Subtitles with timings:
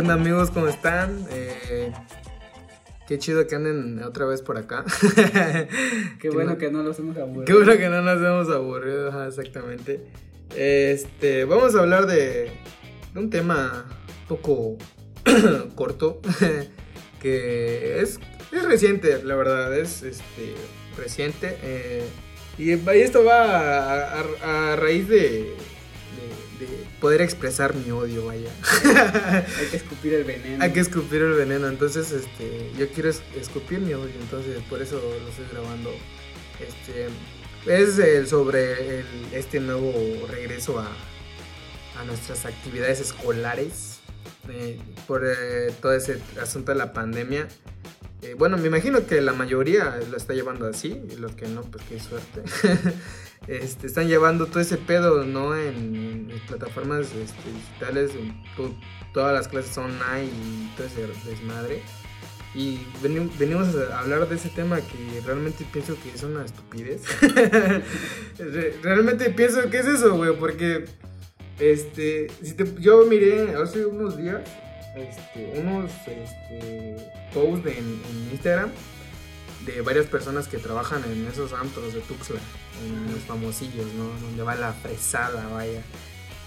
[0.00, 0.50] ¿Qué onda amigos?
[0.50, 1.26] ¿Cómo están?
[1.30, 1.92] Eh,
[3.06, 4.82] qué chido que anden otra vez por acá.
[6.18, 7.44] qué bueno que no nos hemos aburrido.
[7.44, 10.00] Qué bueno que no nos hemos aburrido, exactamente.
[10.56, 12.50] Este, vamos a hablar de,
[13.12, 13.84] de un tema
[14.22, 14.78] un poco
[15.74, 16.22] corto,
[17.20, 18.18] que es,
[18.52, 20.54] es reciente, la verdad, es este,
[20.96, 21.58] reciente.
[21.62, 22.08] Eh,
[22.56, 24.18] y esto va
[24.72, 25.56] a raíz de,
[27.00, 28.50] poder expresar mi odio, vaya.
[29.58, 30.62] Hay que escupir el veneno.
[30.64, 34.96] Hay que escupir el veneno, entonces este, yo quiero escupir mi odio, entonces por eso
[34.96, 35.90] lo estoy grabando.
[36.58, 37.08] Este,
[37.66, 39.92] es sobre este nuevo
[40.28, 40.88] regreso a,
[42.00, 43.99] a nuestras actividades escolares
[45.06, 47.48] por eh, todo ese asunto de la pandemia.
[48.22, 51.62] Eh, bueno, me imagino que la mayoría lo está llevando así, y los que no,
[51.62, 52.42] pues qué suerte.
[53.46, 55.56] este, están llevando todo ese pedo, ¿no?
[55.56, 58.10] En, plataformas este, digitales,
[59.14, 61.82] todas las clases online y todo ese desmadre.
[62.54, 62.80] Y
[63.38, 67.02] venimos a hablar de ese tema que realmente pienso que es una estupidez.
[68.82, 70.86] realmente pienso que es eso, güey, porque
[71.60, 74.40] este, si yo miré hace unos días
[74.94, 76.96] este, unos este,
[77.32, 78.70] posts en, en Instagram
[79.66, 82.40] de varias personas que trabajan en esos antros de Tuxtla,
[82.84, 84.08] en los famosillos, ¿no?
[84.26, 85.82] Donde va la fresada, vaya.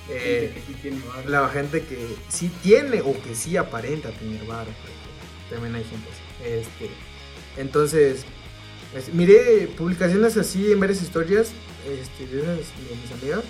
[0.09, 0.53] Eh,
[1.28, 4.66] la gente que sí tiene o que sí aparenta tener bar.
[5.50, 6.09] También hay gente
[6.44, 6.89] Este,
[7.56, 8.25] entonces,
[9.14, 11.52] miré publicaciones así en varias historias
[11.88, 12.56] este, de, de
[13.02, 13.44] mis amigas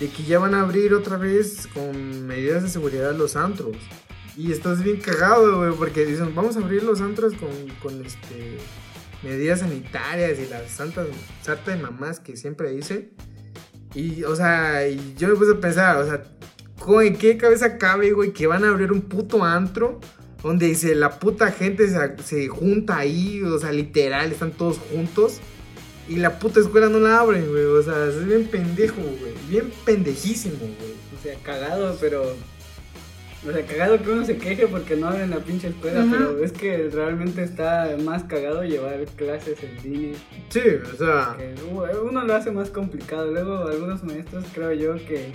[0.00, 3.76] de que ya van a abrir otra vez con medidas de seguridad los antros.
[4.36, 7.50] Y estás bien cagado, güey, porque dicen, vamos a abrir los antros con,
[7.82, 8.56] con este,
[9.22, 11.06] medidas sanitarias y las santas,
[11.42, 13.10] sarta de mamás que siempre dicen.
[13.94, 16.22] Y, o sea, yo me puse a pensar, o sea,
[17.02, 20.00] ¿en qué cabeza cabe, güey, que van a abrir un puto antro?
[20.42, 25.40] Donde dice, la puta gente se, se junta ahí, o sea, literal, están todos juntos.
[26.10, 27.64] Y la puta escuela no la abren, güey.
[27.64, 29.32] O sea, es bien pendejo, güey.
[29.48, 30.94] Bien pendejísimo, güey.
[31.16, 32.34] O sea, cagado, pero
[33.48, 36.52] o sea, cagado que uno se queje porque no abren la pinche escuela, pero es
[36.52, 40.18] que realmente está más cagado llevar clases en línea.
[40.50, 40.60] Sí,
[40.92, 41.38] o sea.
[42.02, 43.30] uno lo hace más complicado.
[43.30, 45.32] Luego, algunos maestros, creo yo que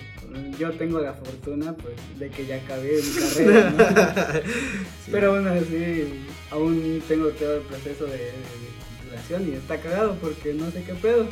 [0.59, 3.72] yo tengo la fortuna pues, de que ya acabé mi carrera.
[3.72, 4.41] ¿no?
[5.12, 8.31] Pero aún así, aún tengo todo el proceso de,
[9.48, 11.28] y está cagado porque no sé qué pedo.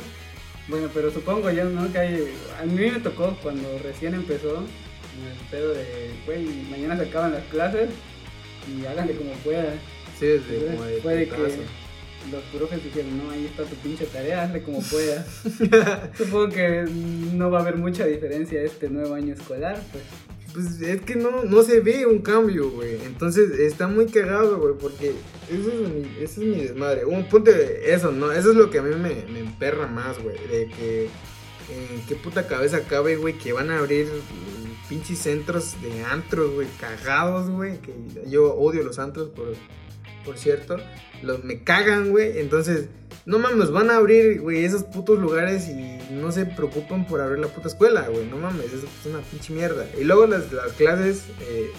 [0.68, 1.92] Bueno, pero supongo yo, ¿no?
[1.92, 7.04] Que hay, a mí me tocó cuando recién empezó el pedo de, güey, mañana se
[7.04, 7.90] acaban las clases
[8.66, 9.78] y háganle como puedan.
[10.18, 11.34] Sí, desde como de puede que
[12.30, 15.26] los profes dijeron, no, ahí está tu pinche tarea, hazle como puedas.
[16.16, 16.84] Supongo que
[17.34, 20.04] no va a haber mucha diferencia este nuevo año escolar, pues.
[20.52, 23.02] Pues es que no, no se ve un cambio, güey.
[23.04, 25.12] Entonces está muy cagado, güey, porque
[25.50, 27.04] eso es mi, eso es mi desmadre.
[27.04, 28.30] Un punto de eso, ¿no?
[28.30, 30.36] Eso es lo que a mí me, me emperra más, güey.
[30.46, 31.08] De que
[31.68, 34.06] en qué puta cabeza cabe, güey, que van a abrir
[34.88, 37.78] pinches centros de antros, güey, cagados, güey.
[37.78, 37.92] Que
[38.28, 39.54] yo odio los antros, por,
[40.24, 40.76] por cierto.
[41.22, 42.38] Los me cagan, güey.
[42.38, 42.88] Entonces,
[43.26, 47.38] no mames, van a abrir, güey, esos putos lugares y no se preocupan por abrir
[47.38, 48.26] la puta escuela, güey.
[48.26, 49.86] No mames, es una pinche mierda.
[49.98, 51.70] Y luego las, las clases eh,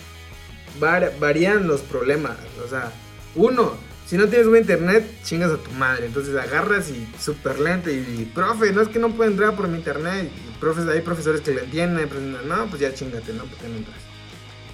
[1.20, 2.38] varían los problemas.
[2.66, 2.92] O sea,
[3.36, 3.74] uno,
[4.06, 6.06] si no tienes buen internet, chingas a tu madre.
[6.06, 7.90] Entonces agarras y súper lento.
[7.90, 10.32] Y, profe, no es que no puedo entrar por mi internet.
[10.48, 12.08] Y profes, hay profesores que lo entienden.
[12.48, 13.98] no, pues ya chingate, no, porque no entras.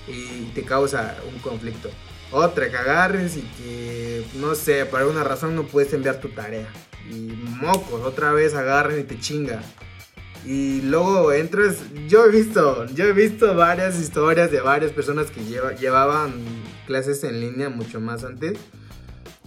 [0.08, 1.90] Y te causa un conflicto.
[2.32, 6.68] Otra, que agarres y que, no sé, por alguna razón no puedes enviar tu tarea.
[7.10, 9.62] Y mocos, otra vez agarren y te chinga.
[10.46, 11.78] Y luego entras,
[12.08, 15.44] yo he visto, yo he visto varias historias de varias personas que
[15.80, 16.34] llevaban
[16.88, 18.58] clases en línea mucho más antes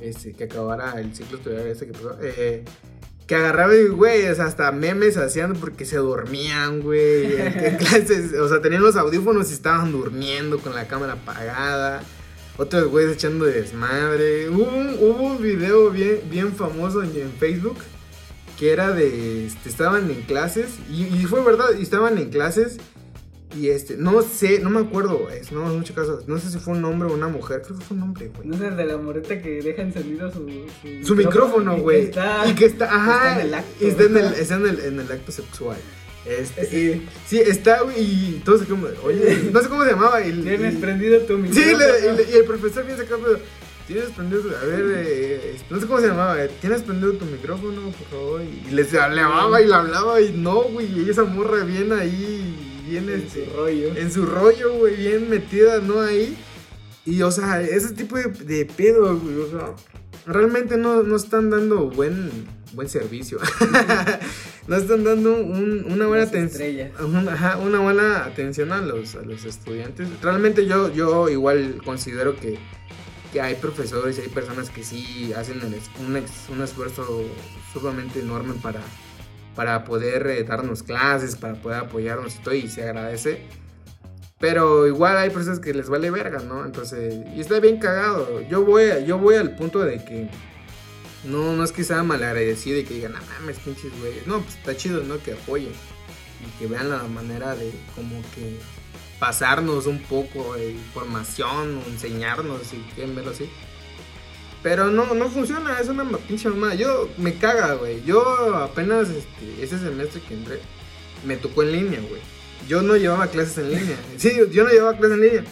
[0.00, 2.64] este, que acabara el ciclo estudiar ese que pasó, eh,
[3.26, 8.60] que agarraba y, güey, hasta memes hacían porque se dormían, güey, en clases, o sea,
[8.60, 12.02] tenían los audífonos y estaban durmiendo con la cámara apagada.
[12.56, 14.48] Otros güeyes echando desmadre.
[14.48, 17.78] Hubo un, hubo un video bien, bien famoso en, Facebook
[18.58, 22.78] que era de, este, estaban en clases, y, y, fue verdad, estaban en clases
[23.56, 26.58] y este, no sé, no me acuerdo, es, no, en muchos casos, no sé si
[26.58, 28.48] fue un hombre o una mujer, creo que fue un hombre, güey.
[28.48, 30.48] No el de la moreta que deja encendido su,
[31.04, 32.10] su, micrófono, güey.
[32.48, 33.86] Y, que está, ajá, está en el acto.
[33.86, 35.76] Está en el, está en el, en el acto sexual.
[36.26, 37.06] Este, sí.
[37.26, 40.24] sí, está, güey, y todos se como, oye, no sé cómo se llamaba.
[40.26, 42.16] Y, Tienes prendido tu micrófono.
[42.16, 43.38] Sí, y, el profesor viene acá, pero,
[43.86, 47.90] tienes prendido, a ver, eh, no sé cómo se llamaba, eh, tienes prendido tu micrófono,
[47.90, 48.42] por favor.
[48.42, 53.08] Y, les hablaba y le hablaba, y no, güey, y esa morra viene ahí bien
[53.08, 53.96] en este, su rollo.
[53.96, 56.00] En su rollo, güey, bien metida, ¿no?
[56.00, 56.36] Ahí.
[57.04, 59.74] Y, o sea, ese tipo de, de pedo, güey, o sea,
[60.26, 62.30] realmente no, no están dando buen,
[62.72, 63.38] buen servicio.
[64.68, 66.62] no están dando un- una buena atención.
[67.62, 70.08] una buena atención a los, a los estudiantes.
[70.22, 72.58] Realmente yo, yo igual considero que,
[73.32, 77.22] que hay profesores y hay personas que sí hacen un, ex- un esfuerzo
[77.72, 78.80] sumamente enorme para,
[79.54, 83.42] para poder eh, darnos clases, para poder apoyarnos y todo, y se agradece.
[84.44, 86.67] Pero igual hay personas que les vale verga, ¿no?
[86.67, 88.43] Entonces, y está bien cagado.
[88.43, 90.29] Yo voy, yo voy al punto de que
[91.25, 94.12] no, no es que sea malagradecido y que digan, no mames, pinches güey.
[94.26, 95.17] No, pues está chido, ¿no?
[95.23, 98.58] Que apoyen y que vean la manera de como que
[99.19, 103.49] pasarnos un poco de información o enseñarnos, si quieren verlo así.
[104.62, 106.75] Pero no, no funciona, es una pinche mamada.
[106.75, 108.05] Yo me caga, güey.
[108.05, 110.61] Yo apenas este, ese semestre que entré,
[111.25, 112.20] me tocó en línea, güey.
[112.69, 113.96] Yo no llevaba clases en línea.
[114.16, 115.44] Sí, yo no llevaba clases en línea.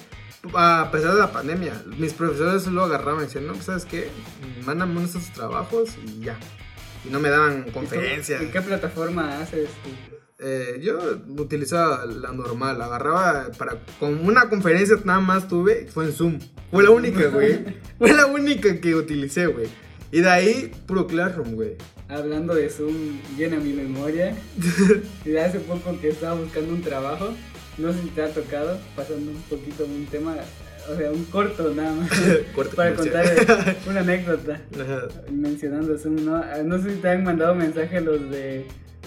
[0.55, 4.09] A pesar de la pandemia, mis profesores lo agarraban y decían, no, pues sabes qué,
[4.65, 6.37] mándame nuestros trabajos y ya.
[7.05, 8.43] Y no me daban ¿Y conferencias.
[8.43, 9.91] ¿En qué plataforma haces tú?
[10.45, 10.99] Eh, yo
[11.39, 16.39] utilizaba la normal, agarraba para con una conferencia nada más tuve, fue en Zoom.
[16.73, 17.65] Fue la única, güey.
[17.99, 19.69] Fue la única que utilicé, güey.
[20.11, 21.77] Y de ahí puro Classroom, güey.
[22.09, 24.35] Hablando de Zoom, llena mi memoria.
[25.25, 27.33] de hace poco que estaba buscando un trabajo,
[27.79, 30.37] no sé si te ha tocado, pasando un poquito un tema,
[30.93, 32.11] o sea, un corto nada más,
[32.55, 33.47] Corte para comercial.
[33.47, 34.61] contar una anécdota.
[35.31, 36.37] Mencionando Zoom, ¿no?
[36.37, 38.67] Ah, No sé si te han mandado mensaje los de,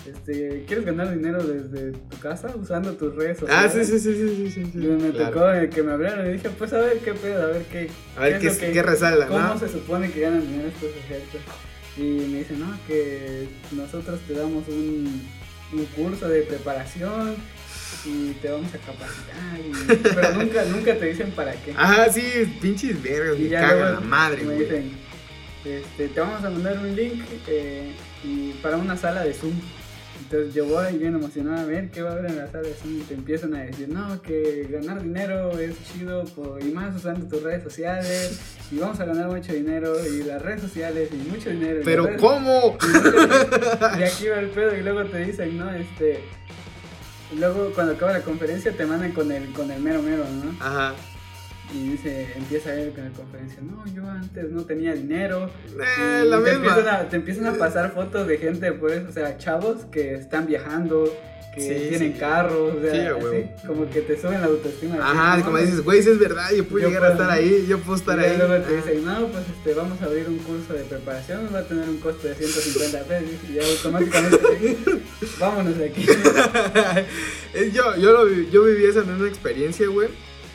[0.10, 3.88] este, ¿quieres ganar dinero desde tu casa usando tus redes Ah, sociales?
[3.88, 4.78] sí, sí, sí, sí, sí, sí, sí.
[4.80, 5.32] Me claro.
[5.32, 7.90] tocó que me hablaron y dije, pues a ver qué pedo, a ver qué.
[8.18, 9.60] A ver qué, qué resala, ¿Cómo ¿no?
[9.60, 11.42] se supone que ganan dinero estos sujetos?
[11.98, 15.22] Y me dicen, no, que nosotros te damos un,
[15.74, 17.36] un curso de preparación
[18.06, 19.60] y te vamos a capacitar.
[19.60, 21.74] y- Pero nunca, nunca te dicen para qué.
[21.78, 22.22] Ajá, sí,
[22.62, 24.92] pinches vergas, me cagan la madre, me dicen,
[25.64, 27.92] este, te vamos a mandar un link eh,
[28.24, 29.54] y para una sala de Zoom.
[30.26, 32.74] Entonces yo voy bien emocionado a ver qué va a haber en la sala de
[32.74, 36.96] Zoom y te empiezan a decir, no, que ganar dinero es chido por- y más
[36.96, 38.40] usando tus redes sociales
[38.72, 41.82] y vamos a ganar mucho dinero y las redes sociales y mucho dinero.
[41.86, 42.76] Pero redes- ¿cómo?
[43.98, 46.22] y y aquí va el pedo y luego te dicen, no, este...
[47.38, 50.52] Luego cuando acaba la conferencia te mandan con el, con el mero mero, ¿no?
[50.64, 50.94] Ajá.
[51.74, 55.50] Y dice, empieza a ver con la conferencia, no, yo antes no tenía dinero.
[55.68, 56.68] Eh, Y la te, misma.
[56.70, 60.46] Empiezan a, te empiezan a pasar fotos de gente, pues, o sea, chavos que están
[60.48, 61.12] viajando,
[61.54, 62.20] que Sí, tienen sí.
[62.20, 64.96] carros, o sea, Sí, así, como que te suben la autoestima.
[65.02, 67.80] Ajá, como dices, güey, si es verdad, yo puedo Yo llegar a estar ahí, yo
[67.80, 68.38] puedo estar y ahí.
[68.38, 71.64] luego te dicen, no, pues este, vamos a abrir un curso de preparación, va a
[71.64, 73.30] tener un costo de 150 pesos.
[73.54, 74.78] Y automáticamente,
[75.40, 76.06] vámonos de aquí.
[77.54, 80.10] Eh, yo, yo, lo vi- yo viví esa misma experiencia, güey.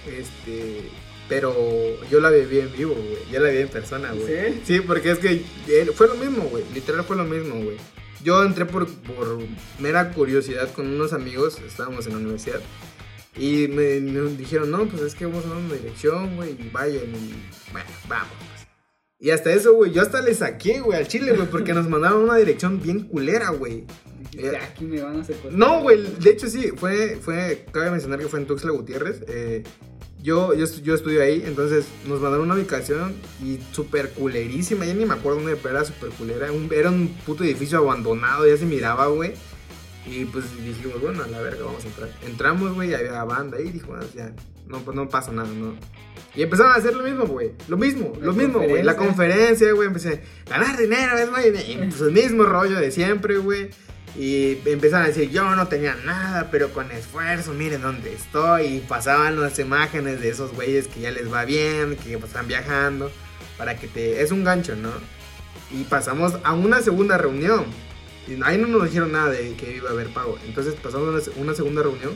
[0.06, 0.82] Este.
[1.28, 1.54] Pero
[2.10, 3.18] yo la viví en vivo, güey.
[3.32, 4.60] Yo la viví en persona, güey.
[4.64, 4.80] ¿Sí?
[4.80, 6.64] porque es que eh, fue lo mismo, güey.
[6.74, 7.76] Literal fue lo mismo, güey.
[8.24, 9.38] Yo entré por, por
[9.78, 11.58] mera curiosidad con unos amigos.
[11.64, 12.60] Estábamos en la universidad.
[13.36, 16.50] Y me, me dijeron, no, pues es que vamos a una dirección, güey.
[16.50, 17.04] Y vayan.
[17.04, 17.34] Y
[17.72, 18.28] bueno, vamos.
[18.36, 18.66] pues.
[19.20, 19.92] Y hasta eso, güey.
[19.92, 21.48] Yo hasta le saqué, güey, al chile, güey.
[21.48, 23.84] Porque nos mandaron una dirección bien culera, güey.
[24.32, 25.52] Dijiste, aquí me van a secuestrar.
[25.54, 29.22] No, güey, de hecho sí, fue, fue, cabe mencionar que fue en Tuxtla Gutiérrez.
[29.28, 29.62] eh,
[30.22, 35.04] yo, yo, yo estudio ahí, entonces nos mandaron una ubicación y súper culerísima, ya ni
[35.06, 36.52] me acuerdo dónde, pero era súper culera.
[36.52, 39.32] un- era un puto edificio abandonado, ya se miraba, güey.
[40.06, 42.08] Y pues dijimos, bueno, a la verga, vamos a entrar.
[42.26, 44.32] Entramos, güey, y había banda ahí, dijo, "Ah, ya,
[44.66, 45.74] no, pues no pasa nada, ¿no?
[46.34, 47.52] Y empezaron a hacer lo mismo, güey.
[47.68, 48.82] Lo mismo, La lo mismo, güey.
[48.82, 49.72] La conferencia.
[49.72, 49.88] güey.
[49.88, 51.42] Empecé, ganar dinero, es muy...
[51.60, 53.70] Y pues el mismo rollo de siempre, güey.
[54.16, 58.64] Y empezaron a decir, yo no tenía nada, pero con esfuerzo, miren dónde estoy.
[58.66, 63.10] Y pasaban las imágenes de esos güeyes que ya les va bien, que están viajando.
[63.56, 64.22] Para que te...
[64.22, 64.90] Es un gancho, ¿no?
[65.70, 67.66] Y pasamos a una segunda reunión.
[68.26, 70.38] Y ahí no nos dijeron nada de que iba a haber pago.
[70.44, 72.12] Entonces pasamos a una segunda reunión.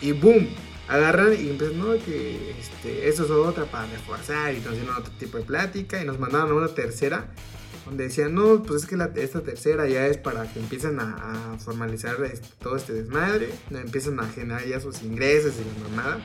[0.00, 0.48] Y boom,
[0.88, 4.54] agarran y empiezan, no, que este, eso es otra para reforzar.
[4.54, 6.00] Y nos dieron otro tipo de plática.
[6.00, 7.26] Y nos mandaron a una tercera.
[7.86, 11.52] Donde decían, no, pues es que la- esta tercera ya es para que empiecen a,
[11.54, 13.50] a formalizar este- todo este desmadre.
[13.70, 16.18] Empiezan a generar ya sus ingresos y la mamada.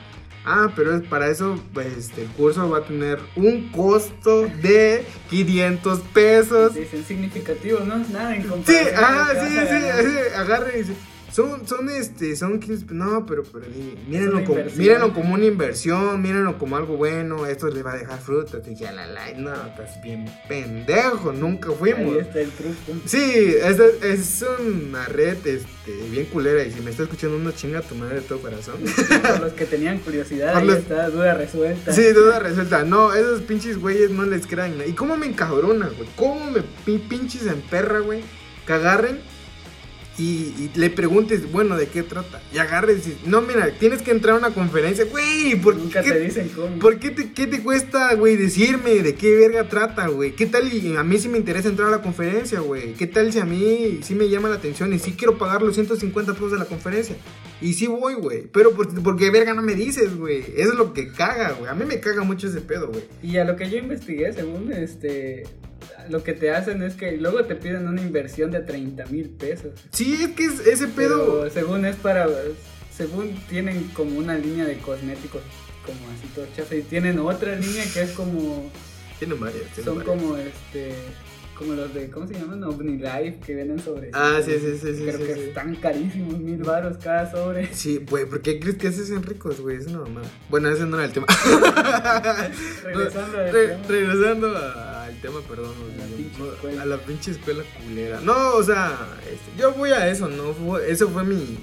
[0.48, 5.98] Ah, pero para eso, pues, este, el curso va a tener un costo de 500
[6.14, 6.74] pesos.
[6.74, 8.94] Dicen significativo, no nada en Sí, comparación.
[8.96, 10.04] ah, sí, vas a sí, ganar.
[10.04, 10.84] sí, agarra y
[11.36, 13.66] Son, son, este, son 15, no, pero, pero
[14.08, 18.18] mírenlo, como, mírenlo como una inversión, mírenlo como algo bueno, esto les va a dejar
[18.20, 18.66] frutos.
[18.66, 22.14] Y ya la, la, no, estás bien pendejo, nunca fuimos.
[22.14, 22.98] Ahí está el truco.
[23.04, 27.82] Sí, es, es una red este, bien culera y si me está escuchando uno chinga
[27.82, 28.76] tu madre de todo corazón.
[29.22, 31.92] Por los que tenían curiosidad, Por ahí los- está, duda resuelta.
[31.92, 32.82] Sí, duda resuelta.
[32.84, 34.76] No, esos pinches güeyes no les crean.
[34.86, 36.08] ¿Y cómo me encabrona, güey?
[36.16, 38.22] ¿Cómo me pi- pinches en perra, güey?
[38.66, 39.18] Que agarren
[40.18, 42.40] y, y le preguntes, bueno, ¿de qué trata?
[42.54, 45.04] Y agarres y no, mira, tienes que entrar a una conferencia.
[45.04, 46.10] Güey, ¿por Nunca qué?
[46.12, 46.78] te dicen cómo.
[46.78, 50.32] ¿Por qué te, qué te cuesta, güey, decirme de qué verga trata, güey?
[50.32, 52.94] ¿Qué tal y a mí sí me interesa entrar a la conferencia, güey?
[52.94, 55.74] ¿Qué tal si a mí sí me llama la atención y sí quiero pagar los
[55.74, 57.16] 150 pesos de la conferencia?
[57.60, 58.42] Y sí voy, güey.
[58.52, 60.38] Pero por- porque verga no me dices, güey.
[60.56, 61.70] Eso es lo que caga, güey.
[61.70, 63.04] A mí me caga mucho ese pedo, güey.
[63.22, 65.44] Y a lo que yo investigué, según este,
[66.10, 69.72] lo que te hacen es que luego te piden una inversión de 30 mil pesos.
[69.90, 71.40] Sí, es que es- ese pedo...
[71.42, 72.26] Pero según es para,
[72.96, 75.42] según tienen como una línea de cosméticos
[75.84, 78.70] como así todo chafa y tienen otra línea que es como,
[79.20, 80.04] Tiene varias, tiene son varias.
[80.16, 80.94] como este,
[81.56, 82.62] como los de, ¿cómo se llaman?
[82.64, 84.10] OmniLife que venden sobre.
[84.12, 85.40] Ah, sí, sí, sí, sí, Pero sí, que sí.
[85.40, 87.72] están carísimos, mil baros cada sobre.
[87.72, 89.76] Sí, güey, ¿por qué crees que se hacen ricos, güey?
[89.78, 90.28] Es una mamada.
[90.50, 91.26] Bueno, ese no era el tema.
[92.84, 93.82] Regresando al Re- tema.
[93.88, 95.72] regresando a- al tema, perdón.
[95.94, 95.96] A
[96.68, 98.20] la no, a la pinche escuela culera.
[98.20, 100.52] No, o sea, este, yo voy a eso, ¿no?
[100.52, 101.58] Fue- eso fue mi,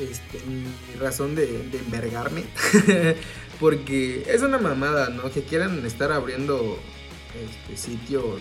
[0.00, 0.64] este, mi
[1.00, 2.44] razón de, de envergarme.
[3.60, 5.30] Porque es una mamada, ¿no?
[5.30, 6.78] Que quieran estar abriendo
[7.68, 8.40] este, sitios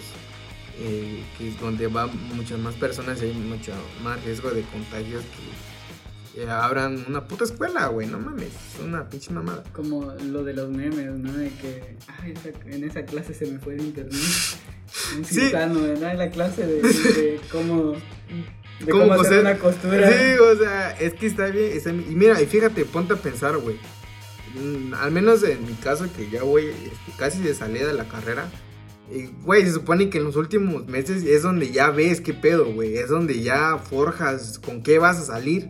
[0.79, 3.71] eh, que es donde van muchas más personas y hay mucho
[4.03, 8.07] más riesgo de contagios que, que abran una puta escuela, güey.
[8.07, 9.63] No mames, es una pinche mamada.
[9.73, 11.31] Como lo de los memes, ¿no?
[11.33, 14.13] De que, ay, esa- en esa clase se me fue el internet.
[15.17, 15.35] Un Sí.
[15.35, 16.11] cirujano, ¿verdad?
[16.11, 17.93] En la clase de, de cómo,
[18.79, 20.07] de ¿Cómo cómo, hacer una costura.
[20.11, 21.71] Sí, o sea, es que está bien.
[21.75, 22.05] está bien.
[22.11, 23.77] Y mira, y fíjate, ponte a pensar, güey.
[24.55, 28.07] Mm, Al menos en mi caso, que ya voy este, casi de salida de la
[28.07, 28.49] carrera.
[29.43, 32.95] Güey, se supone que en los últimos meses es donde ya ves qué pedo, güey.
[32.95, 35.69] Es donde ya forjas con qué vas a salir.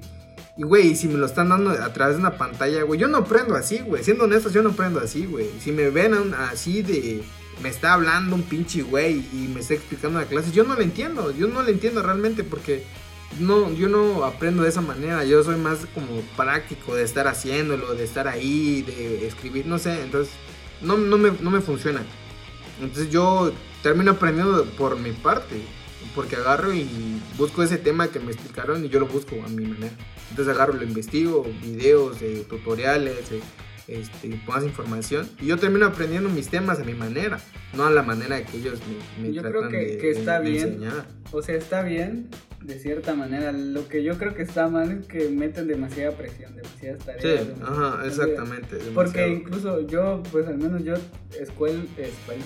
[0.55, 3.17] Y, güey, si me lo están dando a través de una pantalla, güey, yo no
[3.17, 4.03] aprendo así, güey.
[4.03, 5.49] Siendo honestos, yo no aprendo así, güey.
[5.59, 7.23] Si me ven así de...
[7.61, 10.83] Me está hablando un pinche güey y me está explicando la clase, yo no le
[10.83, 11.31] entiendo.
[11.31, 12.83] Yo no le entiendo realmente porque
[13.39, 15.23] no, yo no aprendo de esa manera.
[15.23, 20.01] Yo soy más como práctico de estar haciéndolo, de estar ahí, de escribir, no sé.
[20.01, 20.33] Entonces,
[20.81, 22.03] no, no, me, no me funciona.
[22.81, 23.51] Entonces, yo
[23.81, 25.61] termino aprendiendo por mi parte.
[26.15, 29.65] Porque agarro y busco ese tema que me explicaron y yo lo busco a mi
[29.65, 29.93] manera.
[30.29, 33.39] Entonces, agarro, lo investigo, videos, eh, tutoriales, eh,
[33.87, 35.27] este, más información.
[35.41, 37.39] Y yo termino aprendiendo mis temas a mi manera,
[37.73, 38.79] no a la manera que ellos
[39.17, 40.67] me, me Yo tratan creo que- de, que de- está de bien.
[40.73, 41.05] enseñar.
[41.31, 42.29] O sea, está bien,
[42.63, 43.51] de cierta manera.
[43.51, 47.21] Lo que yo creo que está mal es que meten demasiada presión, demasiadas tareas.
[47.43, 48.77] Sí, demasiadas- ajá, exactamente.
[48.93, 49.29] Porque demasiado.
[49.29, 50.93] incluso yo, pues al menos yo,
[51.39, 52.43] escuela, escuela,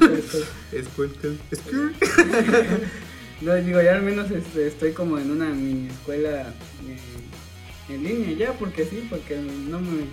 [0.72, 1.38] Escueltel.
[1.50, 1.92] Escu-
[3.42, 6.40] No, digo, ya al menos este, estoy como en una mini escuela
[6.88, 10.04] eh, en línea ya, porque sí, porque no me,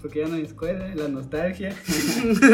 [0.00, 1.74] porque ya no hay escuela, la nostalgia.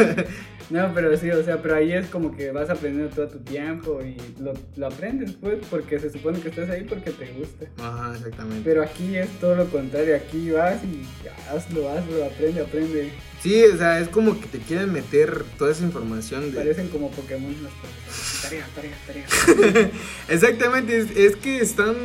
[0.69, 3.99] no, pero sí, o sea, pero ahí es como que vas aprendiendo todo tu tiempo
[4.01, 7.65] y lo, lo aprendes, pues, porque se supone que estás ahí porque te gusta.
[7.77, 8.61] Ajá, exactamente.
[8.63, 11.03] Pero aquí es todo lo contrario, aquí vas y
[11.49, 13.11] hazlo, hazlo, aprende, aprende.
[13.41, 16.57] Sí, o sea, es como que te quieren meter toda esa información de...
[16.57, 18.41] Parecen como Pokémon los profesores.
[18.41, 19.91] Tarea, tarea, tarea.
[20.27, 21.95] Exactamente, es, es que están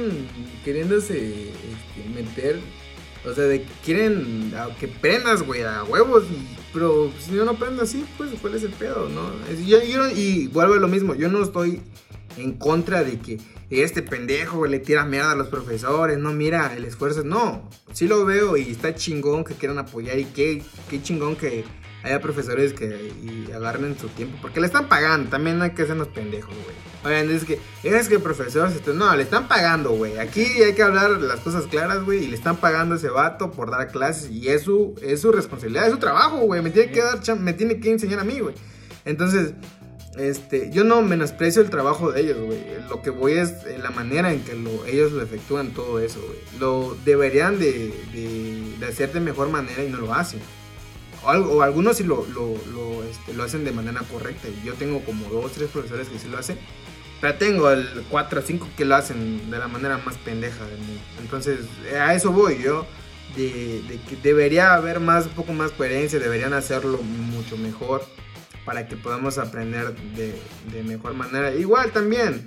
[0.65, 2.61] queriéndose este, meter,
[3.25, 6.25] o sea, de que quieren que prendas, güey, a huevos,
[6.73, 9.31] pero si yo no prendo así, pues, ¿cuál es el pedo, no?
[9.67, 11.81] Yo- yo y vuelvo a lo mismo, yo no estoy
[12.39, 13.39] en contra de que
[13.71, 18.25] este pendejo le tira mierda a los profesores, no mira el esfuerzo, no, sí lo
[18.25, 21.65] veo y está chingón que quieran apoyar y qué, qué chingón que
[22.05, 26.09] haya profesores que y agarren su tiempo, porque le están pagando, también hay que hacernos
[26.09, 26.77] pendejos, güey.
[27.05, 30.19] Oigan, es que, es que el profesor, no, le están pagando, güey.
[30.19, 33.51] Aquí hay que hablar las cosas claras, güey, y le están pagando a ese vato
[33.51, 36.63] por dar clases y es su, es su responsabilidad, es su trabajo, güey.
[36.63, 38.55] Me tiene que dar, me tiene que enseñar a mí, güey.
[39.05, 39.55] Entonces,
[40.17, 42.61] este, yo no menosprecio el trabajo de ellos, güey.
[42.89, 46.21] Lo que voy es eh, la manera en que lo- ellos lo efectúan todo eso,
[46.21, 46.39] güey.
[46.61, 50.41] Lo deberían de, de, de hacer de mejor manera y no lo hacen.
[51.25, 54.49] O, o algunos sí lo, lo, lo, este, lo hacen de manera correcta.
[54.65, 56.59] Yo tengo como dos, tres profesores que sí lo hacen.
[57.21, 60.79] Pero tengo el 4 o 5 que lo hacen de la manera más pendeja del
[60.79, 61.03] mundo.
[61.21, 61.61] Entonces,
[61.91, 62.87] eh, a eso voy yo.
[63.37, 68.05] De, de que debería haber más, un poco más coherencia, deberían hacerlo mucho mejor
[68.67, 70.35] para que podamos aprender de,
[70.71, 71.55] de mejor manera.
[71.55, 72.47] Igual también,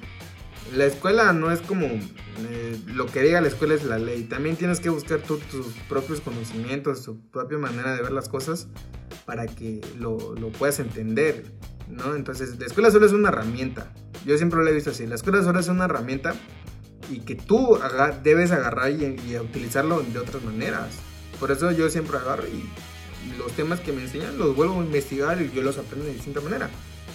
[0.73, 4.23] la escuela no es como eh, lo que diga la escuela es la ley.
[4.23, 8.67] También tienes que buscar tú tus propios conocimientos, tu propia manera de ver las cosas
[9.25, 11.45] para que lo, lo puedas entender,
[11.87, 12.15] ¿no?
[12.15, 13.91] Entonces, la escuela solo es una herramienta.
[14.25, 15.05] Yo siempre lo he visto así.
[15.05, 16.35] La escuela solo es una herramienta
[17.09, 17.79] y que tú
[18.23, 20.95] debes agarrar y, y utilizarlo de otras maneras.
[21.39, 22.69] Por eso yo siempre agarro y
[23.37, 26.41] los temas que me enseñan los vuelvo a investigar y yo los aprendo de distinta
[26.41, 26.69] manera.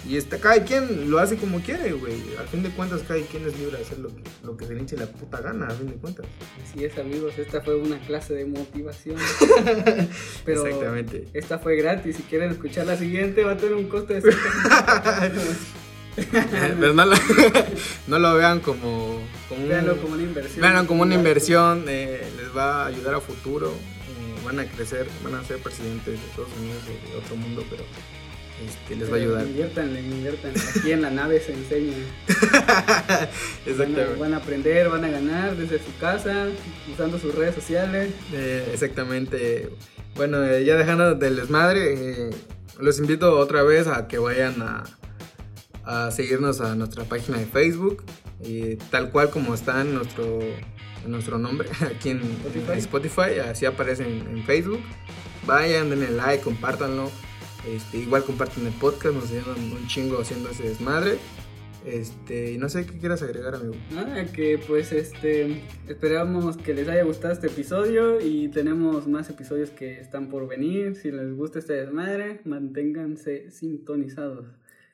[0.07, 2.15] Y está, cada quien lo hace como quiere, güey.
[2.39, 4.73] Al fin de cuentas, cada quien es libre de hacer lo que, lo que se
[4.73, 6.25] le hinche la puta gana, a fin de cuentas.
[6.63, 7.37] Así es, amigos.
[7.37, 9.17] Esta fue una clase de motivación.
[10.45, 11.27] Pero Exactamente.
[11.33, 12.15] Esta fue gratis.
[12.15, 14.35] Si quieren escuchar la siguiente, va a tener un coste de
[16.79, 17.15] Pero no lo,
[18.07, 20.61] no lo vean como, como, como una inversión.
[20.61, 21.85] Veanlo como una inversión.
[21.87, 23.69] Eh, les va a ayudar a futuro.
[23.69, 27.83] Eh, van a crecer, van a ser presidentes de Estados Unidos, de otro mundo, pero
[28.67, 29.45] este, les va a ayudar.
[29.45, 30.51] Inviertan, inviertan.
[30.75, 31.93] Aquí en la nave se enseña.
[33.65, 34.15] Exactamente.
[34.19, 36.47] Van a, aprender, van a ganar desde su casa,
[36.91, 38.11] usando sus redes sociales.
[38.33, 39.69] Eh, exactamente.
[40.15, 42.29] Bueno, eh, ya dejando del desmadre, eh,
[42.79, 44.83] los invito otra vez a que vayan a,
[45.83, 48.03] a seguirnos a nuestra página de Facebook,
[48.89, 50.39] tal cual como está en nuestro,
[51.07, 52.21] nuestro nombre aquí en
[52.75, 54.81] Spotify, así aparece en, Facebook.
[55.45, 57.09] Vayan, denle like, compártanlo.
[57.67, 61.17] Este, igual comparten el podcast, nos ayudan un chingo haciendo ese desmadre.
[61.85, 63.73] Este, y no sé qué quieras agregar, amigo.
[63.91, 69.71] Nada, que pues este esperamos que les haya gustado este episodio y tenemos más episodios
[69.71, 70.95] que están por venir.
[70.95, 74.45] Si les gusta este desmadre, manténganse sintonizados.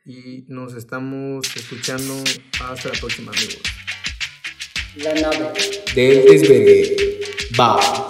[0.06, 2.14] Y nos estamos escuchando
[2.64, 3.62] hasta la próxima, amigos.
[5.04, 5.54] La nave
[5.94, 6.96] del desvergue.
[7.60, 8.07] Va.